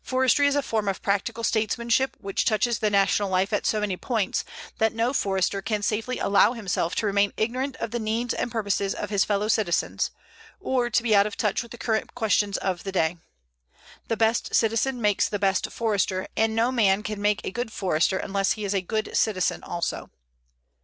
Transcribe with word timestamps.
Forestry 0.00 0.46
is 0.46 0.54
a 0.54 0.62
form 0.62 0.86
of 0.86 1.02
practical 1.02 1.42
statesmanship 1.42 2.16
which 2.20 2.44
touches 2.44 2.78
the 2.78 2.88
national 2.88 3.28
life 3.28 3.52
at 3.52 3.66
so 3.66 3.80
many 3.80 3.96
points 3.96 4.44
that 4.78 4.92
no 4.94 5.12
Forester 5.12 5.60
can 5.60 5.82
safely 5.82 6.20
allow 6.20 6.52
himself 6.52 6.94
to 6.94 7.06
remain 7.06 7.32
ignorant 7.36 7.74
of 7.78 7.90
the 7.90 7.98
needs 7.98 8.32
and 8.32 8.52
purposes 8.52 8.94
of 8.94 9.10
his 9.10 9.24
fellow 9.24 9.48
citizens, 9.48 10.12
or 10.60 10.88
to 10.88 11.02
be 11.02 11.16
out 11.16 11.26
of 11.26 11.36
touch 11.36 11.62
with 11.64 11.72
the 11.72 11.78
current 11.78 12.14
questions 12.14 12.56
of 12.58 12.84
the 12.84 12.92
day. 12.92 13.16
The 14.06 14.16
best 14.16 14.54
citizen 14.54 15.00
makes 15.00 15.28
the 15.28 15.40
best 15.40 15.68
Forester, 15.72 16.28
and 16.36 16.54
no 16.54 16.70
man 16.70 17.02
can 17.02 17.20
make 17.20 17.44
a 17.44 17.50
good 17.50 17.72
Forester 17.72 18.18
unless 18.18 18.52
he 18.52 18.64
is 18.64 18.74
a 18.74 18.80
good 18.82 19.16
citizen 19.16 19.64
also. 19.64 20.10